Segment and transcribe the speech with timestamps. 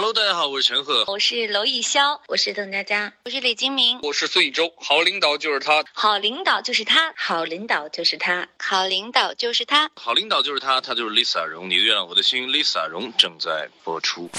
[0.00, 4.72] Hello，大家好，我是陈赫，我是娄艺潇，我是邓家佳，我是李金铭，我是孙艺洲。
[4.76, 11.68] 好领导就是他，好领导就是他，好领导就是他，好领导就是他，好领导就是他，他就是 Lisa 荣。
[11.68, 14.30] 你的月亮我的心，Lisa 荣正在播出。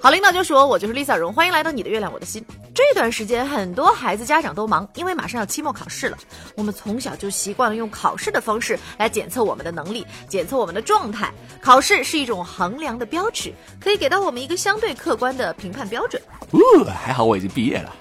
[0.00, 2.40] 好领导就是我，我就是 Lisa 荣，欢迎来到你的月亮我的心。
[2.76, 6.18] 这段时间，很多孩子家长都忙，因为马上要期末考试了。
[6.54, 11.32] 我们从小就习惯了用考试的方式来检测我们的能力，检测我们的状态。
[11.62, 13.50] 考试是一种衡量的标尺，
[13.80, 16.20] 可以给到我们一个相对客观的评判标准。
[16.50, 17.96] 哦，还好我已经毕业了。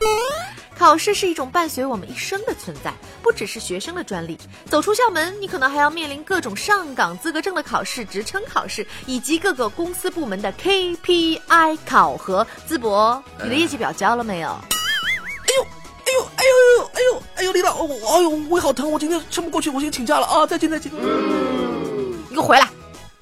[0.77, 4.37] 考试是一种伴随我们一生的存在，不只是学生的专利。
[4.69, 12.45] 走出校门，你可能还要面临各种上岗资格证的考试、职称考试，以及各个公司部门的 KPI 考核。
[12.67, 14.49] 淄博，你的业绩表交了没有？
[14.49, 15.63] 哎呦，
[16.05, 20.45] 哎呦，哎呦，哎呦，哎呦，领导，我，哎呦，胃好疼，我今天撑不过去，我先请假了啊！
[20.45, 20.91] 再见，再见。
[20.93, 22.69] 你给我回来，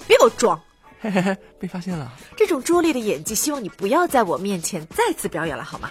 [0.06, 0.60] 别给我装。
[1.00, 2.10] 嘿嘿嘿，被发现了。
[2.36, 5.90] 这种拙劣的演技，希望你不要在我面前再次表演了，好吗？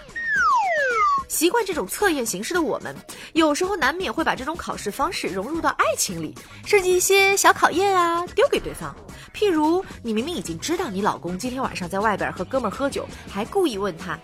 [1.34, 2.96] 习惯这种测验形式的我们，
[3.34, 8.96] 有时候难免会把这种考试方式融入到爱情里，设计一些小考验啊，丢给对方。
[9.34, 14.16] 譬如，你明明已经知道你老公今天晚上在外边和哥们喝酒，还故意问他：“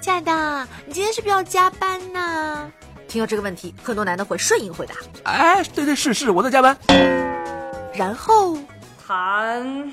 [0.00, 2.70] 亲爱的，你今天是不是要加班呢？”
[3.08, 6.78] 听到这个问题，很多男的会顺应回答：“哎，对对是是，我在加班。”
[7.92, 8.56] 然后，
[9.04, 9.92] 弹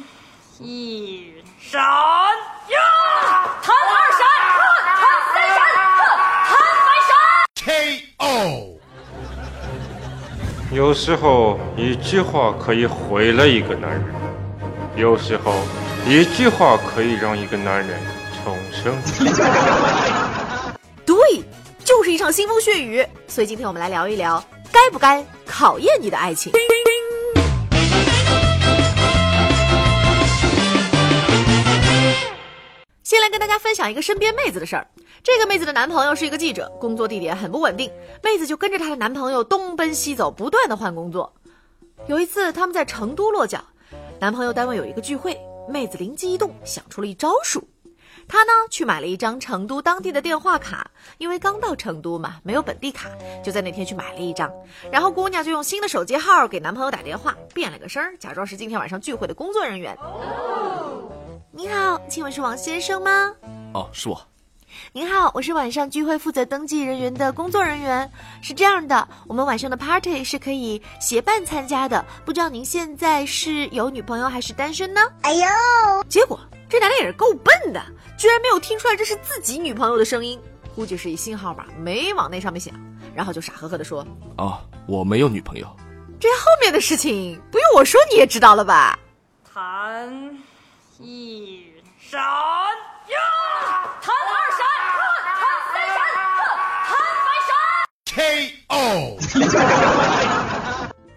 [0.59, 3.73] 一闪呀，弹
[10.73, 14.03] 有时候一句话可以毁了一个男人，
[14.95, 15.53] 有时候
[16.07, 17.99] 一句话可以让一个男人
[18.43, 18.95] 重生。
[21.05, 21.15] 对，
[21.85, 23.05] 就是一场腥风血雨。
[23.27, 26.51] 所以今天我们来聊一聊，该不该考验你的爱情。
[33.33, 34.87] 跟大家分享一个身边妹子的事儿。
[35.23, 41.33] 这个妹子的男朋友是一个记者，工作地点很不稳定，妹子就跟着她的男朋友东奔西走，不断的换工作。
[42.05, 43.59] 有一次他们在成都落脚，
[44.19, 45.35] 男朋友单位有一个聚会，
[45.67, 47.67] 妹子灵机一动，想出了一招数。
[48.27, 53.09] 她呢去买了一张成都当地的电话卡，因为刚到成都嘛，没有本地卡，
[53.43, 54.53] 就在那天去买了一张。
[54.91, 59.97] 然后姑娘就用新的手机号给男朋友打电话，变了个声，假装是今天晚上聚会的工作人员。
[61.55, 63.31] 你好，请问是王先生吗？
[63.75, 64.19] 哦，是我。
[64.91, 68.11] 您好，我是晚上聚会负责登记人员的工作人员。
[68.41, 74.99] 是这样的，我们晚上的 party 是可以携伴参加的，不知道您现在是有女朋友还是单身呢？
[75.21, 75.45] 哎呦！
[76.09, 77.79] 结果这男的也是够笨的，
[78.17, 80.41] 居然没有听出来这是自己女朋友的声音，
[80.73, 82.73] 估计是一新号码，没往那上面想，
[83.13, 84.03] 然后就傻呵呵的说
[84.39, 85.67] ：“哦，我没有女朋友。”
[86.19, 88.97] 这后面的事情不用我说你也知道了吧？
[89.53, 90.35] 弹。
[91.05, 91.65] 一
[91.99, 93.17] 闪呀，
[94.01, 94.65] 弹二闪，
[95.35, 95.99] 弹三闪，
[96.87, 97.51] 弹三闪
[98.07, 98.71] ，K.O.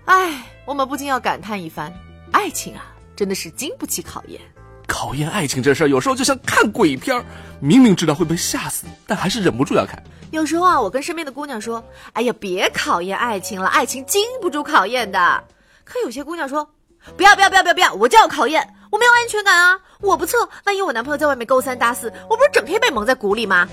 [0.06, 1.92] 哎， 我们不禁要感叹一番：
[2.32, 2.82] 爱情啊，
[3.14, 4.40] 真的是经不起考验。
[4.88, 7.24] 考验爱情这事儿，有时候就像看鬼片儿，
[7.60, 10.02] 明明知道会被吓死，但还是忍不住要看。
[10.32, 11.80] 有时候啊，我跟身边的姑娘说
[12.14, 15.44] ：“哎呀，别考验爱情了，爱情经不住考验的。”
[15.84, 16.68] 可有些姑娘说
[17.16, 19.78] ：“不要不要不要不要不要，我就要考验。”我没有安全感啊！
[20.00, 23.68] 我不测，万一我男朋友在外面勾三搭四，我不是整天被蒙在鼓里吗？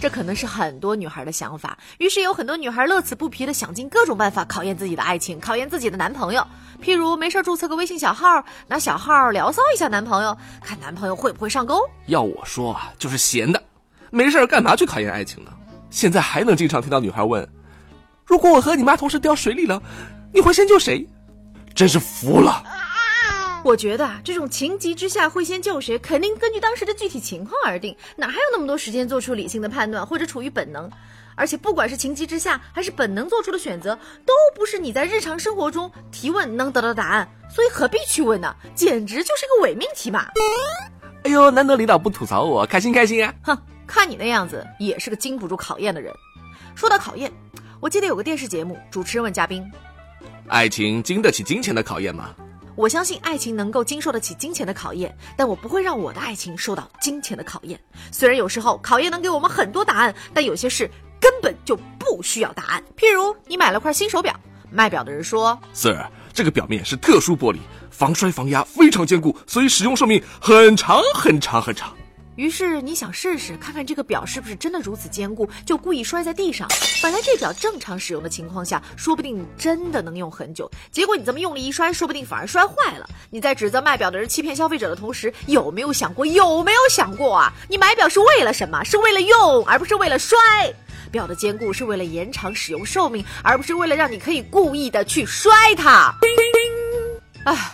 [0.00, 6.46] 这可能是很多女孩的想法，于是有很多女孩乐此不疲的想尽各种办法考验自己的爱情，考验自己的男朋友。
[6.82, 11.80] 譬如没事注册个微信小号，拿小号聊骚一下男朋友，看男朋友会不会上钩。
[12.06, 13.62] 要我说啊，就是闲的，
[14.10, 15.50] 没事干嘛去考验爱情呢？
[15.90, 17.48] 现在还能经常听到女孩问：
[18.26, 19.82] 如果我和你妈同时掉水里了，
[20.32, 21.08] 你会先救谁？
[21.74, 22.62] 真是服了。
[23.66, 30.88] 我觉得啊，这种情急之下会先救谁，肯定根据当时的具体情况而定，哪还有那么多时间做出理性的判断，或者处于本能？
[31.34, 38.54] 而且不管是情急之下还是本能做出的选择，都不是你在日常生活中提问能得到答案，所以何必去问呢？
[38.76, 40.28] 简直就是个伪命题嘛！
[41.24, 43.34] 哎呦，难得领导不吐槽我，开心开心啊！
[43.42, 46.14] 哼，看你那样子，也是个经不住考验的人。
[46.76, 47.32] 说到考验，
[47.80, 49.68] 我记得有个电视节目，主持人问嘉宾
[50.46, 52.32] ：“爱情经得起金钱的考验吗？”
[52.76, 57.80] 我相信爱情能够经受得起金钱的考验，但我不会让我的爱情受到金钱的考验。
[58.12, 60.88] 虽然有时候考验能给我们很多答案，但有些事
[61.18, 62.84] 根本就不需要答案。
[62.94, 64.38] 譬如你买了块新手表，
[64.70, 67.58] 卖表的人说：“Sir，这个表面是特殊玻璃，
[67.90, 71.96] 防摔防压，非常坚固，所以使用寿命很长很长很长。”
[72.36, 76.68] 于是你想试试看看这个表是不是真的如此坚固，就故意摔在地上。
[77.02, 80.70] 本来这表正常使用的情况下，说不定真的能用很久。
[80.90, 83.08] 结果你这么用力一摔，说不定反而摔坏了。
[83.30, 86.26] 你在指责卖表的人欺骗消费者的同时，有没有想过？
[86.26, 87.52] 有没有想过啊？
[87.68, 88.84] 你买表是为了什么？
[88.84, 90.38] 是为了用，而不是为了摔。
[91.10, 96.12] 表的坚固是为了延长使用寿命，而不是为了让你可以故意的去摔它。
[97.44, 97.72] 唉，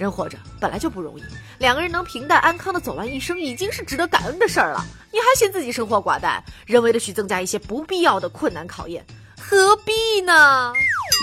[0.00, 1.22] 人活着本来就不容易，
[1.58, 4.82] 两个人能平淡安康的走完一生，已经是值得感恩的事儿了。
[5.12, 9.04] 你还嫌自己生活寡淡，人为的去增加一些不必要的困难考验，
[9.38, 10.72] 何必呢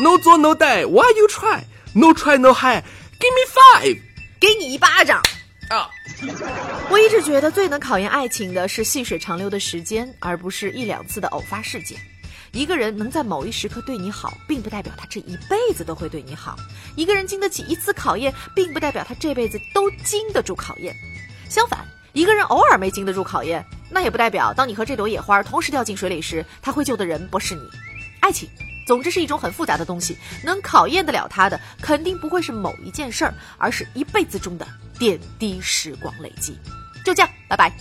[0.03, 3.99] ？No 做 No die，Why you try？No try no high，Give me five，
[4.39, 5.23] 给你一巴掌
[5.69, 5.89] 啊！
[6.91, 11.97] 我一直觉得最能考验爱情的是细水长流的时间，而不是一两次的偶发事件。
[12.51, 16.55] 一个人能在某一时刻对你好，并不代表他这一辈子都会对你好。
[16.95, 20.95] 一个人经得起一次考验，并不代表他这辈子都经得住考验。
[21.49, 27.61] 相反，一个人偶尔没经得住考验，那也不代表当你和这朵野花同时掉进水里时，他会救的人不是你。
[28.19, 28.49] 爱情，
[28.87, 34.67] 总之是一种很复杂的东西，能考验得了他的，肯定不会是某一件事儿，而是一辈子中的
[34.97, 36.57] 点滴时光累积。
[37.05, 37.71] 就这样，拜拜。